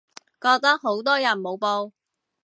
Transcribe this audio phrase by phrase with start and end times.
[0.41, 1.91] 覺得好多人冇報